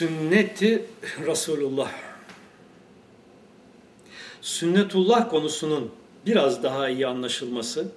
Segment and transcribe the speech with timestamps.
[0.00, 0.84] Sünneti
[1.26, 1.92] Resulullah.
[4.40, 5.92] Sünnetullah konusunun
[6.26, 7.88] biraz daha iyi anlaşılması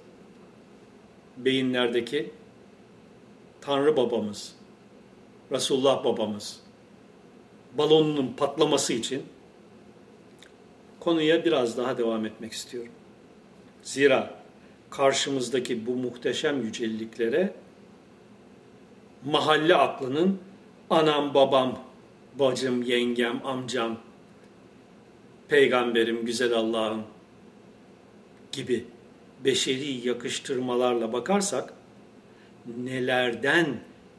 [1.36, 2.30] beyinlerdeki
[3.60, 4.54] Tanrı babamız,
[5.52, 6.60] Resulullah babamız
[7.78, 9.22] balonunun patlaması için
[11.00, 12.92] konuya biraz daha devam etmek istiyorum.
[13.82, 14.34] Zira
[14.90, 17.54] karşımızdaki bu muhteşem yücelliklere
[19.24, 20.38] mahalle aklının
[20.90, 21.78] anam, babam,
[22.38, 23.98] bacım, yengem, amcam,
[25.48, 27.02] peygamberim, güzel Allah'ım
[28.52, 28.84] gibi
[29.44, 31.74] beşeri yakıştırmalarla bakarsak
[32.84, 33.66] nelerden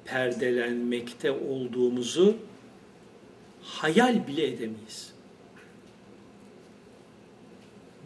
[0.05, 2.37] perdelenmekte olduğumuzu
[3.63, 5.13] hayal bile edemeyiz.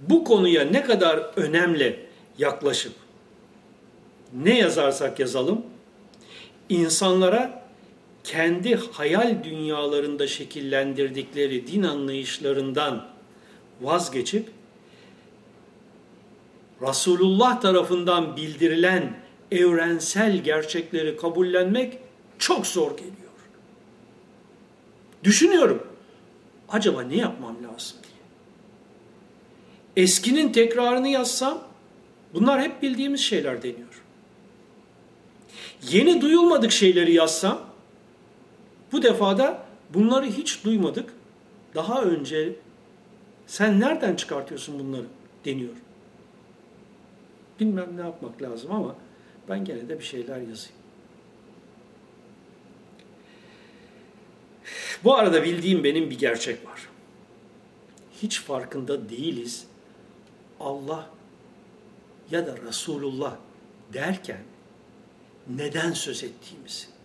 [0.01, 2.05] Bu konuya ne kadar önemli
[2.37, 2.93] yaklaşıp
[4.33, 5.65] ne yazarsak yazalım
[6.69, 7.68] insanlara
[8.31, 13.07] kendi hayal dünyalarında şekillendirdikleri din anlayışlarından
[13.81, 14.49] vazgeçip
[16.81, 19.17] Resulullah tarafından bildirilen
[19.51, 21.97] evrensel gerçekleri kabullenmek
[22.39, 23.13] çok zor geliyor.
[25.23, 25.87] Düşünüyorum.
[26.69, 28.23] Acaba ne yapmam lazım diye.
[30.05, 31.63] Eskinin tekrarını yazsam
[32.33, 34.03] bunlar hep bildiğimiz şeyler deniyor.
[35.91, 37.68] Yeni duyulmadık şeyleri yazsam
[38.91, 41.13] bu defada bunları hiç duymadık.
[41.75, 42.55] Daha önce
[43.47, 45.05] sen nereden çıkartıyorsun bunları
[45.45, 45.73] deniyor.
[47.59, 48.95] Bilmem ne yapmak lazım ama
[49.49, 50.79] ben gene de bir şeyler yazayım.
[55.03, 56.89] Bu arada bildiğim benim bir gerçek var.
[58.21, 59.65] Hiç farkında değiliz.
[60.59, 61.09] Allah
[62.31, 63.35] ya da Resulullah
[63.93, 64.43] derken
[65.47, 66.98] neden söz ettiğimizi.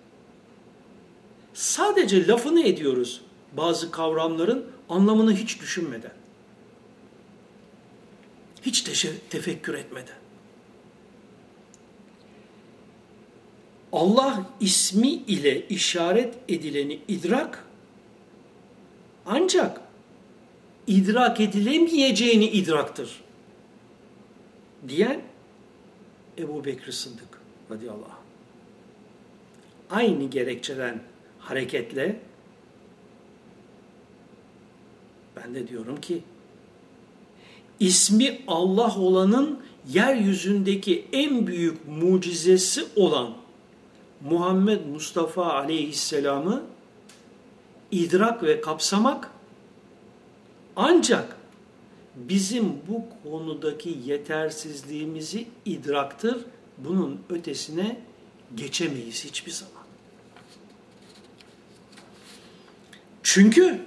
[1.54, 3.20] Sadece lafını ediyoruz
[3.52, 6.12] bazı kavramların anlamını hiç düşünmeden.
[8.62, 8.82] Hiç
[9.30, 10.16] tefekkür etmeden.
[13.92, 17.64] Allah ismi ile işaret edileni idrak
[19.26, 19.80] ancak
[20.86, 23.24] idrak edilemeyeceğini idraktır.
[24.88, 25.20] Diyen
[26.38, 28.24] Ebu Bekir Sıddık radıyallahu anh.
[29.90, 31.13] Aynı gerekçeden
[31.44, 32.20] hareketle
[35.36, 36.22] ben de diyorum ki
[37.80, 43.34] ismi Allah olanın yeryüzündeki en büyük mucizesi olan
[44.20, 46.62] Muhammed Mustafa aleyhisselamı
[47.90, 49.30] idrak ve kapsamak
[50.76, 51.36] ancak
[52.16, 56.44] bizim bu konudaki yetersizliğimizi idraktır.
[56.78, 58.00] Bunun ötesine
[58.54, 59.83] geçemeyiz hiçbir zaman.
[63.34, 63.78] Çünkü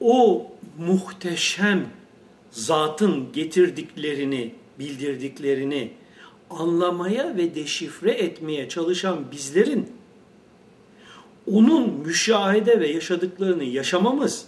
[0.00, 0.46] o
[0.78, 1.88] muhteşem
[2.50, 5.90] zatın getirdiklerini, bildirdiklerini
[6.50, 9.92] anlamaya ve deşifre etmeye çalışan bizlerin
[11.52, 14.46] onun müşahede ve yaşadıklarını yaşamamız,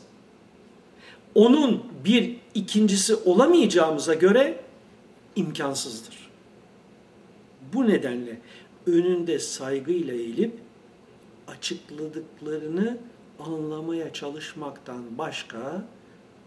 [1.34, 4.60] onun bir ikincisi olamayacağımıza göre
[5.36, 6.30] imkansızdır.
[7.72, 8.38] Bu nedenle
[8.86, 10.52] önünde saygıyla eğilip
[11.62, 12.98] açıkladıklarını
[13.38, 15.84] anlamaya çalışmaktan başka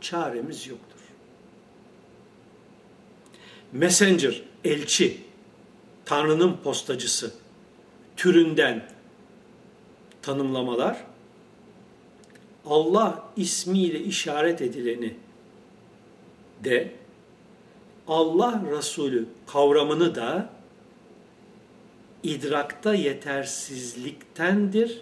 [0.02, 1.00] çaremiz yoktur.
[3.72, 5.22] Messenger, elçi,
[6.06, 7.34] Tanrı'nın postacısı
[8.18, 8.90] türünden
[10.22, 11.04] tanımlamalar
[12.66, 15.14] Allah ismiyle işaret edileni
[16.64, 16.92] de
[18.08, 20.50] Allah Resulü kavramını da
[22.26, 25.02] idrakta yetersizliktendir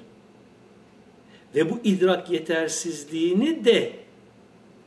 [1.56, 3.94] ve bu idrak yetersizliğini de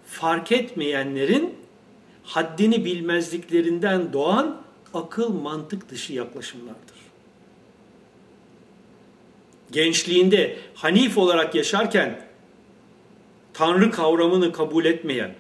[0.06, 1.54] fark etmeyenlerin
[2.24, 4.62] haddini bilmezliklerinden doğan
[4.94, 6.97] akıl mantık dışı yaklaşımlardır.
[9.71, 12.27] Gençliğinde Hanif olarak yaşarken
[13.54, 15.34] Tanrı kavramını kabul etmeyen,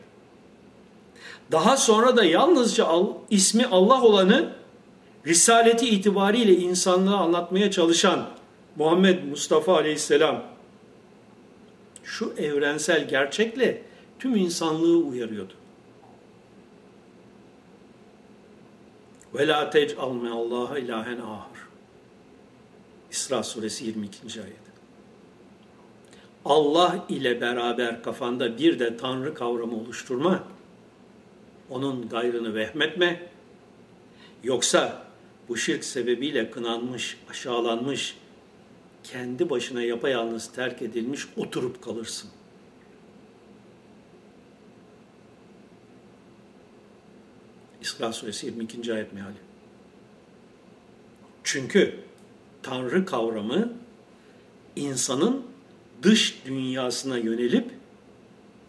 [1.52, 2.88] daha sonra da yalnızca
[3.30, 4.52] ismi Allah olanı
[5.26, 8.28] risaleti itibariyle insanlığa anlatmaya çalışan
[8.76, 10.44] Muhammed Mustafa Aleyhisselam
[12.04, 13.82] şu evrensel gerçekle
[14.18, 15.52] tüm insanlığı uyarıyordu.
[19.34, 21.60] Ve la tec'al me'allaha ilahen ahir.
[23.10, 24.42] İsra suresi 22.
[24.42, 24.56] ayet.
[26.44, 30.44] Allah ile beraber kafanda bir de Tanrı kavramı oluşturma.
[31.70, 33.28] Onun gayrını vehmetme.
[34.44, 35.05] Yoksa
[35.48, 38.16] bu şirk sebebiyle kınanmış, aşağılanmış
[39.04, 42.30] kendi başına yapayalnız terk edilmiş oturup kalırsın.
[47.82, 48.94] İsra suresi 22.
[48.94, 49.36] ayet meali.
[51.44, 52.00] Çünkü
[52.62, 53.72] Tanrı kavramı
[54.76, 55.42] insanın
[56.02, 57.70] dış dünyasına yönelip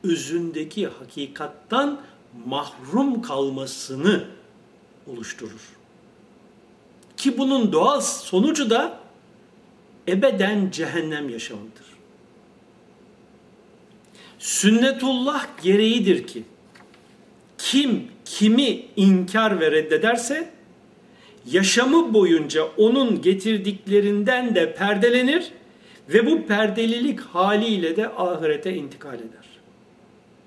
[0.03, 2.01] özündeki hakikattan
[2.45, 4.27] mahrum kalmasını
[5.07, 5.76] oluşturur.
[7.17, 8.99] Ki bunun doğal sonucu da
[10.07, 11.87] ebeden cehennem yaşamıdır.
[14.39, 16.43] Sünnetullah gereğidir ki
[17.57, 20.49] kim kimi inkar ve reddederse
[21.51, 25.51] yaşamı boyunca onun getirdiklerinden de perdelenir
[26.09, 29.47] ve bu perdelilik haliyle de ahirete intikal eder.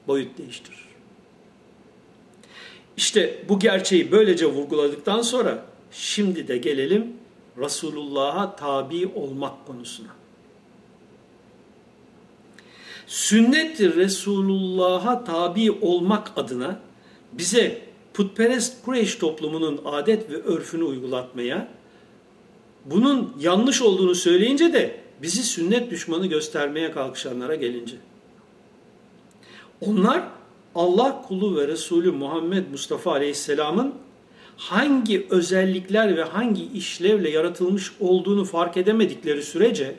[0.06, 0.84] Boyut değiştirir.
[2.96, 7.12] İşte bu gerçeği böylece vurguladıktan sonra şimdi de gelelim
[7.58, 10.08] Resulullah'a tabi olmak konusuna.
[13.06, 16.80] Sünnet-i Resulullah'a tabi olmak adına
[17.32, 17.82] bize
[18.14, 21.68] putperest Kureyş toplumunun adet ve örfünü uygulatmaya,
[22.84, 27.96] bunun yanlış olduğunu söyleyince de bizi sünnet düşmanı göstermeye kalkışanlara gelince.
[29.80, 30.22] Onlar
[30.74, 33.94] Allah kulu ve Resulü Muhammed Mustafa Aleyhisselam'ın
[34.60, 39.94] hangi özellikler ve hangi işlevle yaratılmış olduğunu fark edemedikleri sürece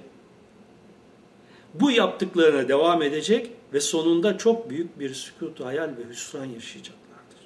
[1.73, 7.41] bu yaptıklarına devam edecek ve sonunda çok büyük bir sükut, hayal ve hüsran yaşayacaklardır.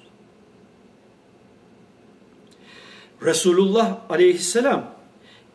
[3.22, 4.94] Resulullah aleyhisselam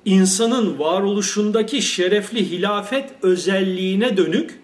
[0.05, 4.59] insanın varoluşundaki şerefli hilafet özelliğine dönük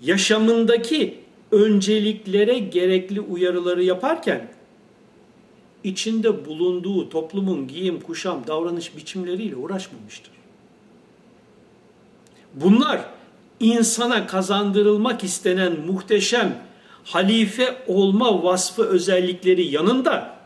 [0.00, 1.18] yaşamındaki
[1.52, 4.48] önceliklere gerekli uyarıları yaparken
[5.84, 10.32] içinde bulunduğu toplumun giyim, kuşam, davranış biçimleriyle uğraşmamıştır.
[12.54, 13.04] Bunlar
[13.60, 16.62] insana kazandırılmak istenen muhteşem
[17.04, 20.36] halife olma vasfı özellikleri yanında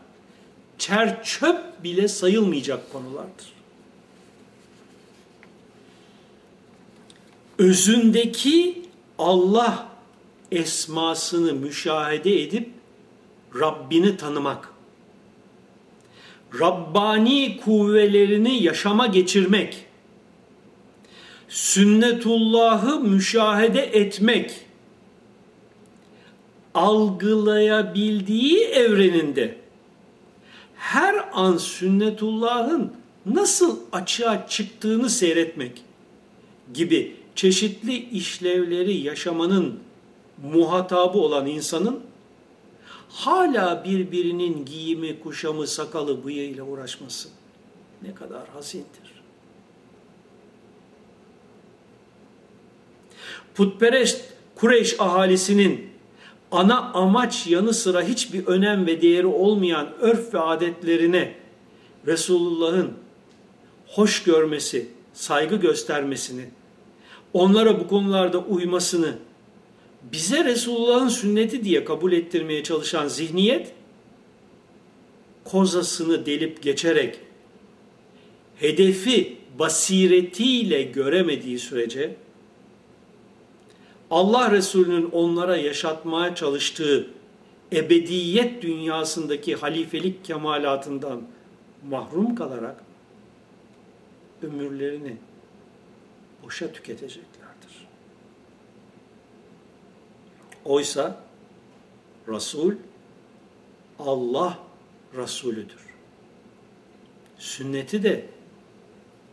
[0.77, 3.53] çer çöp bile sayılmayacak konulardır.
[7.57, 8.81] Özündeki
[9.17, 9.89] Allah
[10.51, 12.69] esmasını müşahede edip
[13.55, 14.73] Rabbini tanımak,
[16.59, 19.85] Rabbani kuvvelerini yaşama geçirmek,
[21.49, 24.51] sünnetullahı müşahede etmek,
[26.73, 29.55] algılayabildiği evreninde
[30.75, 32.93] her an sünnetullahın
[33.25, 35.81] nasıl açığa çıktığını seyretmek
[36.73, 39.79] gibi çeşitli işlevleri yaşamanın
[40.53, 41.99] muhatabı olan insanın
[43.09, 47.29] hala birbirinin giyimi, kuşamı, sakalı, bıyığıyla uğraşması
[48.01, 49.19] ne kadar hazindir.
[53.55, 55.89] Putperest Kureyş ahalisinin
[56.51, 61.35] ana amaç yanı sıra hiçbir önem ve değeri olmayan örf ve adetlerine
[62.07, 62.93] Resulullah'ın
[63.87, 66.45] hoş görmesi, saygı göstermesini,
[67.33, 69.17] onlara bu konularda uymasını
[70.01, 73.73] bize Resulullah'ın sünneti diye kabul ettirmeye çalışan zihniyet
[75.43, 77.19] kozasını delip geçerek
[78.55, 82.15] hedefi basiretiyle göremediği sürece
[84.11, 87.07] Allah Resulü'nün onlara yaşatmaya çalıştığı
[87.73, 91.21] ebediyet dünyasındaki halifelik kemalatından
[91.89, 92.83] mahrum kalarak
[94.43, 95.17] ömürlerini
[96.43, 97.38] boşa tüketeceklerdir.
[100.65, 101.21] Oysa
[102.27, 102.73] Resul
[103.99, 104.59] Allah
[105.15, 105.89] Resulüdür.
[107.37, 108.29] Sünneti de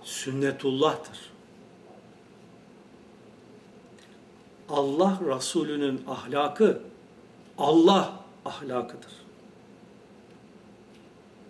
[0.02, 1.18] sünnetullah'tır.
[4.68, 6.82] Allah Resulü'nün ahlakı
[7.58, 9.12] Allah ahlakıdır.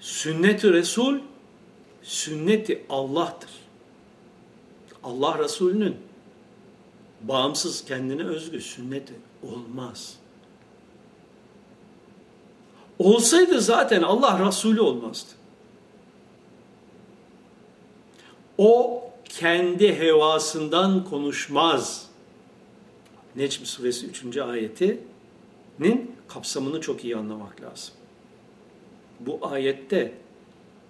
[0.01, 1.19] Sünnet-i Resul
[2.03, 3.51] sünneti Allah'tır.
[5.03, 5.97] Allah Resulü'nün
[7.23, 10.17] bağımsız kendine özgü sünneti olmaz.
[12.99, 15.31] Olsaydı zaten Allah Resulü olmazdı.
[18.59, 22.07] O kendi hevasından konuşmaz.
[23.37, 24.37] Necm suresi 3.
[24.37, 27.95] ayetinin kapsamını çok iyi anlamak lazım.
[29.21, 30.15] Bu ayette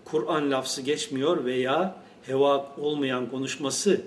[0.04, 4.00] Kur'an lafzı geçmiyor veya heva olmayan konuşması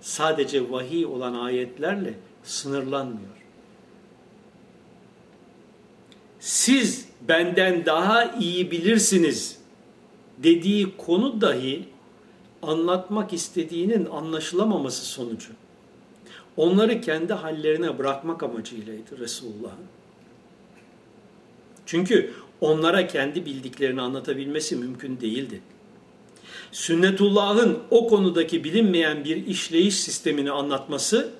[0.00, 3.45] sadece vahiy olan ayetlerle sınırlanmıyor.
[6.46, 9.56] Siz benden daha iyi bilirsiniz
[10.38, 11.84] dediği konu dahi
[12.62, 15.48] anlatmak istediğinin anlaşılamaması sonucu.
[16.56, 19.86] Onları kendi hallerine bırakmak amacıylaydı Resulullah'ın.
[21.86, 25.60] Çünkü onlara kendi bildiklerini anlatabilmesi mümkün değildi.
[26.72, 31.30] Sünnetullah'ın o konudaki bilinmeyen bir işleyiş sistemini anlatması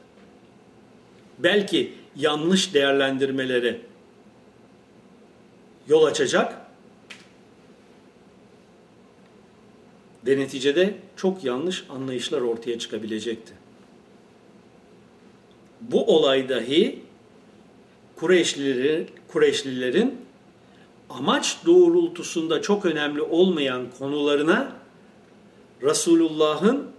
[1.38, 3.80] belki yanlış değerlendirmelere
[5.88, 6.66] yol açacak
[10.26, 13.52] ve neticede çok yanlış anlayışlar ortaya çıkabilecekti.
[15.80, 17.02] Bu olay dahi
[18.16, 20.18] Kureyşlilerin, Kureyşlilerin
[21.10, 24.72] amaç doğrultusunda çok önemli olmayan konularına
[25.82, 26.90] Resulullah'ın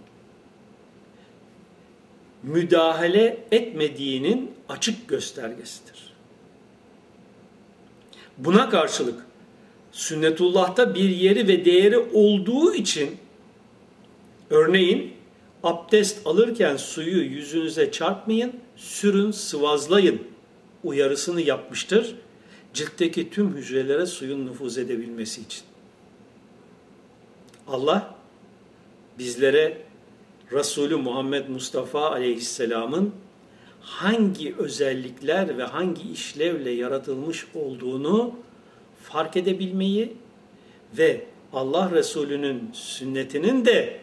[2.42, 6.07] müdahale etmediğinin açık göstergesidir.
[8.38, 9.26] Buna karşılık
[9.92, 13.16] sünnetullah'ta bir yeri ve değeri olduğu için
[14.50, 15.12] örneğin
[15.62, 20.22] abdest alırken suyu yüzünüze çarpmayın, sürün, sıvazlayın
[20.84, 22.14] uyarısını yapmıştır.
[22.74, 25.62] Ciltteki tüm hücrelere suyun nüfuz edebilmesi için.
[27.68, 28.14] Allah
[29.18, 29.82] bizlere
[30.52, 33.12] Resulü Muhammed Mustafa Aleyhisselam'ın
[33.80, 38.34] hangi özellikler ve hangi işlevle yaratılmış olduğunu
[39.02, 40.16] fark edebilmeyi
[40.98, 44.00] ve Allah Resulü'nün sünnetinin de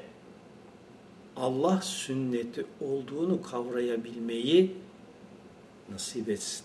[1.36, 4.76] Allah sünneti olduğunu kavrayabilmeyi
[5.92, 6.65] nasip etsin.